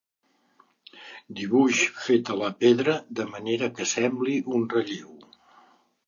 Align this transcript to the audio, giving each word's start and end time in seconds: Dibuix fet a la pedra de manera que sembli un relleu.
Dibuix 1.39 1.81
fet 2.05 2.31
a 2.33 2.37
la 2.39 2.49
pedra 2.63 2.95
de 3.19 3.25
manera 3.33 3.69
que 3.75 3.87
sembli 3.91 4.39
un 4.61 4.65
relleu. 4.75 5.13